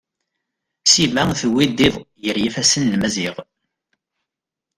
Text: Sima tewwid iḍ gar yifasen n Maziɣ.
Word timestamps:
Sima 0.91 1.23
tewwid 1.39 1.77
iḍ 1.87 1.95
gar 2.23 2.37
yifasen 2.39 2.83
n 2.87 2.93
Maziɣ. 3.01 3.35